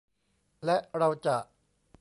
[0.65, 1.37] และเราจะ